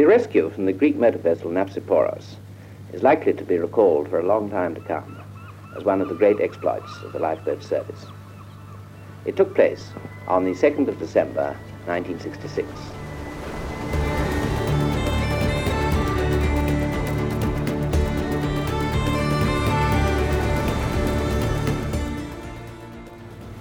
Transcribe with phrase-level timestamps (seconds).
[0.00, 2.36] The rescue from the Greek motor vessel Nafsiporos
[2.94, 5.22] is likely to be recalled for a long time to come
[5.76, 8.06] as one of the great exploits of the lifeboat service.
[9.26, 9.90] It took place
[10.26, 12.66] on the 2nd of December 1966.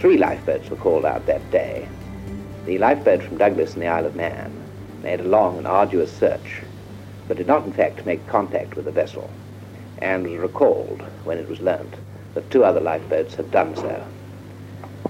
[0.00, 1.88] Three lifeboats were called out that day.
[2.66, 4.63] The lifeboat from Douglas in the Isle of Man
[5.04, 6.62] made a long and arduous search,
[7.28, 9.30] but did not in fact make contact with the vessel,
[9.98, 11.94] and was recalled when it was learnt
[12.32, 14.02] that two other lifeboats had done so.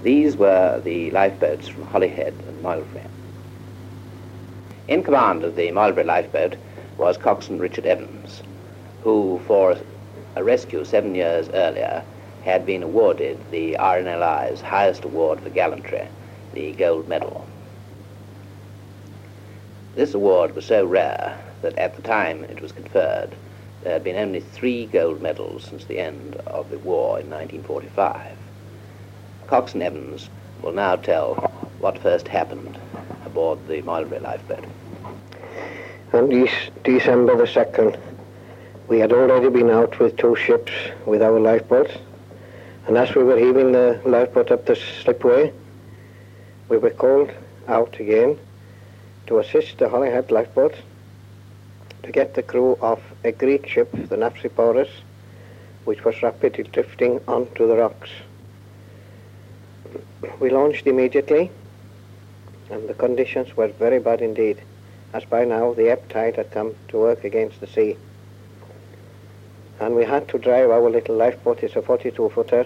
[0.03, 3.07] These were the lifeboats from Holyhead and Moelfre.
[4.89, 6.57] In command of the Moelfre lifeboat
[6.97, 8.43] was coxswain Richard Evans,
[9.01, 9.77] who for
[10.35, 12.03] a rescue seven years earlier
[12.43, 16.07] had been awarded the RNLI's highest award for gallantry,
[16.53, 17.47] the Gold Medal.
[19.95, 23.29] This award was so rare that at the time it was conferred,
[23.81, 28.37] there had been only three gold medals since the end of the war in 1945.
[29.47, 30.29] Coxswain Evans
[30.61, 31.35] will now tell
[31.79, 32.77] what first happened
[33.25, 34.65] aboard the Moelfre lifeboat.
[36.13, 36.29] On
[36.83, 37.97] December the 2nd,
[38.87, 40.71] we had already been out with two ships
[41.05, 41.93] with our lifeboats
[42.87, 45.51] and as we were heaving the lifeboat up the slipway,
[46.69, 47.31] we were called
[47.67, 48.37] out again
[49.27, 50.75] to assist the Holyhead lifeboat
[52.03, 54.89] to get the crew off a Greek ship, the Nafsiporos,
[55.85, 58.09] which was rapidly drifting onto the rocks.
[60.39, 61.51] We launched immediately,
[62.69, 64.61] and the conditions were very bad indeed,
[65.13, 67.97] as by now the ebb tide had come to work against the sea
[69.79, 72.65] and we had to drive our little lifeboat, it's a 42 footer,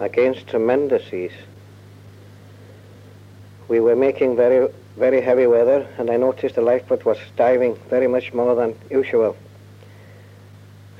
[0.00, 1.32] against tremendous seas.
[3.68, 8.06] We were making very, very heavy weather, and I noticed the lifeboat was diving very
[8.06, 9.36] much more than usual.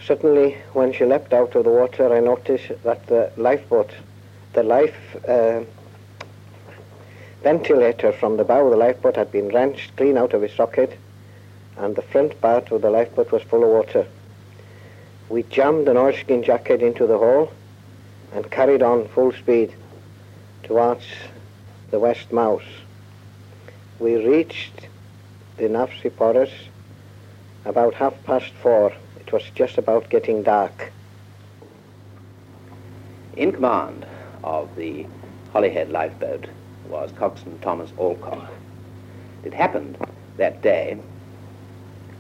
[0.05, 3.91] Suddenly, when she leapt out of the water, I noticed that the lifeboat,
[4.53, 4.97] the life
[5.29, 5.63] uh,
[7.43, 10.99] ventilator from the bow of the lifeboat had been wrenched clean out of its socket,
[11.77, 14.07] and the front part of the lifeboat was full of water.
[15.29, 17.53] We jammed an oilskin jacket into the hole
[18.33, 19.73] and carried on full speed
[20.63, 21.05] towards
[21.91, 22.65] the west mouth.
[23.99, 24.89] We reached
[25.59, 26.51] the Nafsi Nafsiporos
[27.65, 28.93] about half past four.
[29.21, 30.93] It was just about getting dark.
[33.37, 34.07] In command
[34.43, 35.07] of the
[35.53, 36.49] Holyhead lifeboat
[36.89, 38.51] was coxswain Thomas Alcock.
[39.45, 39.99] It happened
[40.37, 40.99] that day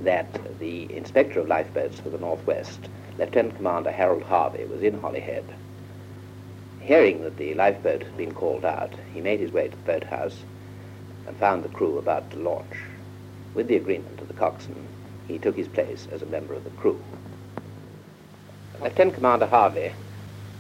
[0.00, 5.44] that the inspector of lifeboats for the Northwest Lieutenant Commander Harold Harvey was in Holyhead.
[6.81, 10.44] Hearing that the lifeboat had been called out, he made his way to the boathouse
[11.32, 12.76] and found the crew about to launch.
[13.54, 14.87] With the agreement of the coxswain,
[15.26, 17.03] he took his place as a member of the crew.
[18.82, 19.94] Lieutenant Commander Harvey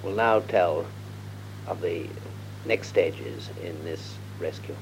[0.02, 0.86] will now tell
[1.66, 2.08] of the
[2.64, 4.74] next stages in this rescue.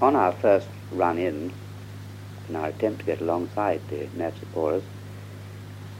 [0.00, 1.52] On our first run in,
[2.48, 4.84] in our attempt to get alongside the Nafsiporos,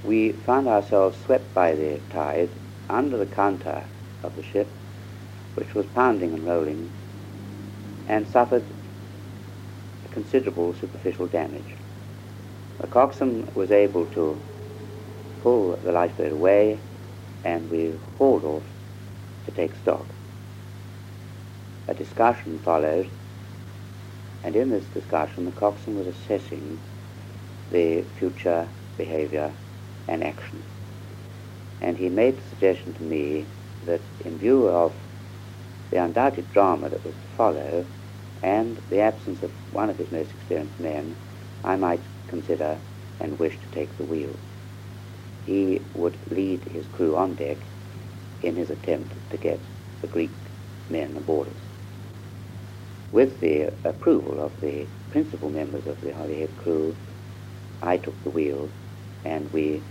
[0.05, 2.51] we found ourselves swept by the tide
[2.89, 3.87] under the counter
[4.23, 4.69] of the ship,
[5.57, 6.93] which was pounding and rolling,
[8.07, 8.63] and suffered
[10.15, 11.75] considerable superficial damage.
[12.81, 14.41] The coxswain was able to
[15.43, 16.81] pull the lifeboat away,
[17.45, 18.65] and we hauled off
[19.45, 20.07] to take stock.
[21.89, 23.11] A discussion followed,
[24.45, 26.79] and in this discussion the coxswain was assessing
[27.73, 29.53] the future behavior
[30.07, 30.63] and action.
[31.81, 33.47] And he made the suggestion to me
[33.83, 34.95] that in view of
[35.91, 37.85] the undoubted drama that was to follow
[38.45, 41.17] and the absence of one of his most experienced men,
[41.65, 42.83] I might consider
[43.19, 44.39] and wish to take the wheel.
[45.41, 47.67] He would lead his crew on deck
[48.43, 49.65] in his attempt to get
[50.03, 50.53] the Greek
[50.91, 51.63] men aboard us.
[53.11, 56.99] With the approval of the principal members of the Holyhead crew,
[57.81, 58.71] I took the wheel
[59.25, 59.85] and we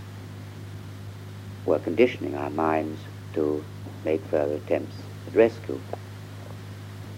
[1.64, 3.64] were conditioning our minds to
[4.04, 5.80] make further attempts at rescue.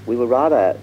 [0.07, 0.81] We were rather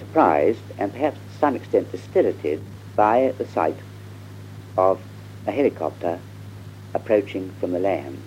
[0.00, 2.60] surprised and perhaps to some extent dispirited
[2.96, 3.78] by the sight
[4.76, 5.00] of
[5.46, 6.18] a helicopter
[6.94, 8.20] approaching from the land.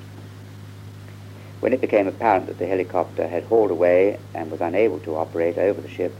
[1.60, 5.58] When it became apparent that the helicopter had hauled away and was unable to operate
[5.58, 6.16] over the ship,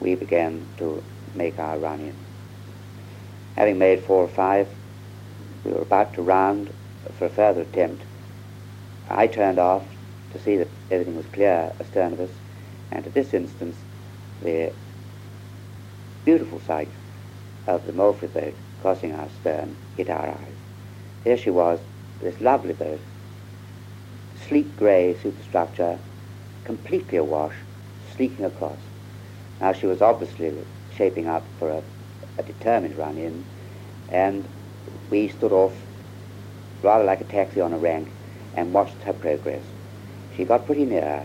[0.00, 1.02] we began to
[1.34, 2.14] make our run in.
[3.56, 4.68] Having made four or five,
[5.64, 6.72] we were about to round
[7.12, 8.04] for a further attempt.
[9.08, 9.84] I turned off
[10.32, 12.30] to see that everything was clear astern of us,
[12.92, 13.76] and at this instance
[14.42, 14.72] the
[16.26, 16.90] beautiful sight
[17.68, 20.56] of the Moelfre boat crossing our stern hit our eyes.
[21.22, 21.78] Here she was,
[22.20, 22.98] this lovely boat,
[24.48, 26.00] sleek grey superstructure,
[26.64, 27.54] completely awash,
[28.16, 28.80] sleeking across.
[29.60, 30.52] Now she was obviously
[30.90, 31.82] shaping up for a,
[32.36, 33.44] a determined run in,
[34.08, 34.48] and
[35.08, 35.74] we stood off
[36.82, 38.08] rather like a taxi on a rank
[38.56, 39.62] and watched her progress.
[40.36, 41.24] She got pretty near,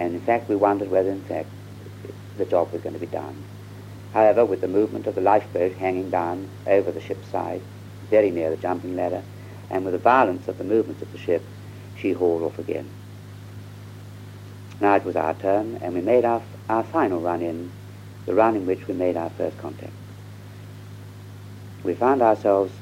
[0.00, 1.50] and in fact we wondered whether in fact
[2.36, 3.44] the job was going to be done.
[4.12, 7.62] However, with the movement of the lifeboat hanging down over the ship's side,
[8.10, 9.22] very near the jumping ladder,
[9.70, 11.46] and with the violence of the movements of the ship,
[11.94, 12.90] she hauled off again.
[14.80, 17.70] Now it was our turn, and we made our, our final run in,
[18.26, 19.92] the run in which we made our first contact.
[21.84, 22.72] We found ourselves,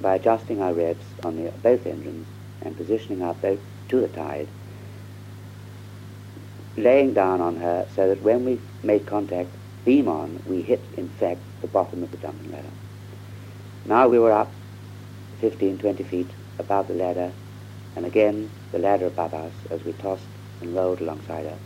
[0.00, 2.26] by adjusting our revs on the, both engines
[2.62, 4.48] and positioning our boat to the tide,
[6.76, 9.50] laying down on her so that when we made contact,
[9.84, 12.70] beam on, we hit, in fact, the bottom of the jumping ladder.
[13.86, 14.52] Now we were up
[15.40, 17.32] 15, 20 feet above the ladder,
[17.96, 20.26] and again the ladder above us as we tossed
[20.60, 21.58] and rolled alongside her.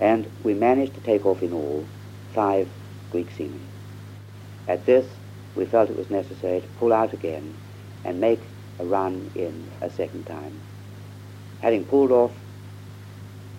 [0.00, 1.86] And we managed to take off in all
[2.32, 2.68] five
[3.10, 3.66] Greek seamen.
[4.68, 5.06] At this,
[5.54, 7.54] we felt it was necessary to pull out again
[8.04, 8.42] and make
[8.78, 10.60] a run in a second time.
[11.60, 12.32] Having pulled off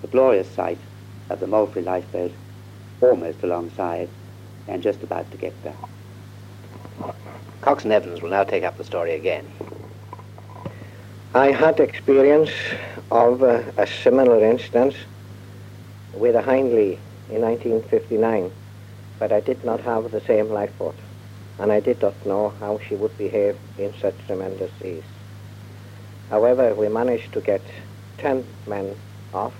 [0.01, 0.79] the glorious sight
[1.29, 2.33] of the Moelfre lifeboat
[3.01, 4.09] almost alongside
[4.67, 5.75] and just about to get there.
[7.83, 9.45] and Evans will now take up the story again.
[11.33, 12.51] I had experience
[13.09, 14.95] of uh, a similar instance
[16.13, 16.99] with a Hindlea
[17.29, 18.51] in 1959,
[19.19, 20.97] but I did not have the same lifeboat,
[21.59, 25.03] and I did not know how she would behave in such tremendous seas.
[26.29, 27.61] However, we managed to get
[28.17, 28.95] 10 men
[29.33, 29.53] off,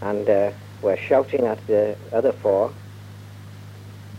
[0.00, 0.50] and uh,
[0.82, 2.72] were shouting at the other four.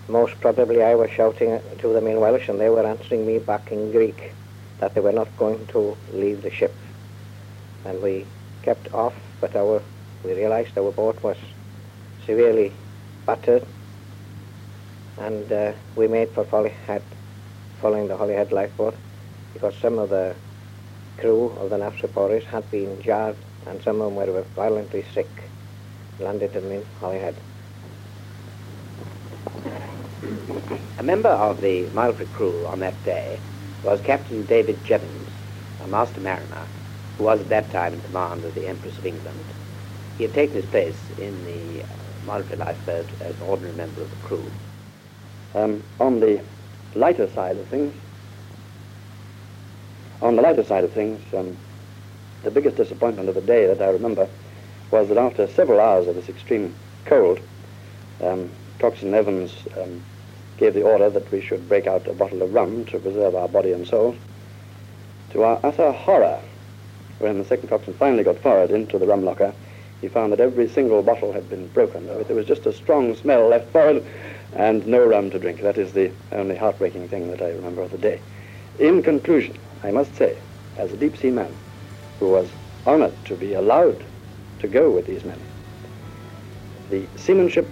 [0.08, 3.72] Most probably I was shouting to them in Welsh, and they were answering me back
[3.72, 4.36] in Greek
[4.80, 6.80] that they were not going to leave the ship.
[7.86, 8.26] And we
[8.64, 9.82] kept off, but our
[10.24, 11.38] we realized our boat was
[12.26, 12.72] severely
[13.26, 13.66] battered,
[15.18, 17.04] and uh, we made for Holyhead,
[17.82, 18.96] following the Holyhead lifeboat,
[19.54, 20.36] because some of the
[21.18, 23.38] crew of the Nafs had been jarred,
[23.68, 25.53] and some of them were violently sick,
[26.20, 27.36] landed in Holyhead.
[30.98, 33.42] A member of the Moelfre crew on that day
[33.84, 35.30] was Captain David Jeavons,
[35.80, 36.68] a master mariner,
[37.18, 39.54] who was at that time in command of the Empress of England.
[40.18, 41.96] He had taken his place in the uh,
[42.26, 44.52] Moelfre lifeboat as an ordinary member of the crew.
[45.56, 46.42] Um, on the
[46.96, 47.94] lighter side of things,
[50.22, 51.58] on the lighter side of things, um,
[52.44, 54.30] the biggest disappointment of the day that I remember
[54.94, 56.74] was that after several hours of this extreme
[57.06, 57.40] cold,
[58.22, 58.50] um,
[58.80, 59.52] Evans
[59.82, 60.04] um,
[60.58, 63.48] gave the order that we should break out a bottle of rum to preserve our
[63.48, 64.16] body and soul.
[65.32, 66.40] To our utter horror,
[67.18, 69.52] when the second coxswain finally got forward into the rum locker,
[70.00, 72.06] he found that every single bottle had been broken.
[72.06, 74.06] There was just a strong smell left forward
[74.56, 75.62] and no rum to drink.
[75.62, 78.22] That is the only heartbreaking thing that I remember of the day.
[78.78, 80.38] In conclusion, I must say,
[80.78, 81.52] as a deep sea man
[82.20, 82.48] who was
[82.86, 84.06] honored to be allowed
[84.64, 85.40] to go with these men,
[86.90, 87.68] the seamanship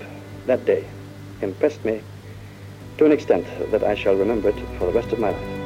[0.46, 0.86] that day
[1.42, 2.02] impressed me
[2.98, 5.58] to an extent that I shall remember it for the rest of my life.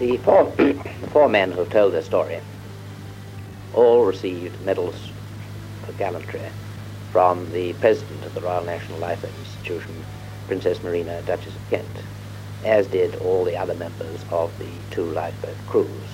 [0.00, 0.74] The four, the
[1.12, 2.40] four men who told their story
[3.74, 4.96] all received medals
[5.86, 6.40] for gallantry
[7.14, 10.04] from the president of the Royal National Lifeboat Institution,
[10.48, 12.02] Princess Marina, Duchess of Kent
[12.64, 16.08] as did all the other members of the two lifeboat crews.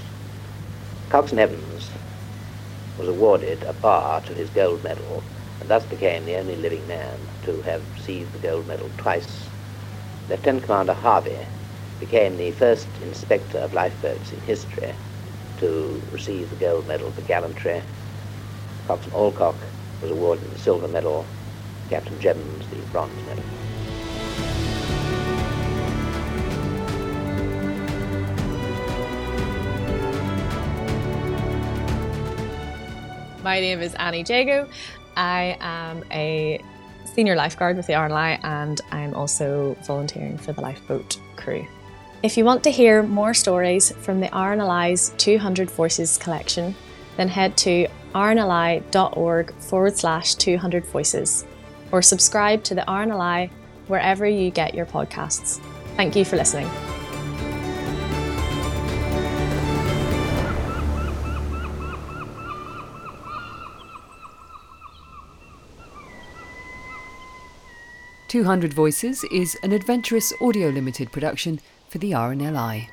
[1.08, 1.92] Coxswain Evans
[2.98, 5.24] was awarded a bar to his gold medal
[5.58, 9.48] and thus became the only living man to have received the gold medal twice.
[10.28, 11.48] Lieutenant Commander Harvey
[11.98, 14.96] became the first inspector of lifeboats in history
[15.56, 17.84] to receive the gold medal for gallantry.
[18.86, 19.69] Coxswain Alcock
[20.02, 21.26] was awarded the silver medal,
[21.88, 23.44] Captain Jeavons the bronze medal.
[33.42, 34.68] My name is Annie Jago.
[35.16, 36.62] I am a
[37.04, 41.66] senior lifeguard with the RNLI and I'm also volunteering for the lifeboat crew.
[42.22, 46.74] If you want to hear more stories from the RNLI's 200 Voices collection,
[47.16, 51.44] then head to rnli.org forward slash 200 voices
[51.92, 53.50] or subscribe to the RNLI
[53.86, 55.60] wherever you get your podcasts.
[55.96, 56.70] Thank you for listening.
[68.30, 72.88] Two Hundred Voices is an Adventurous Audio Limited production for the RNLI.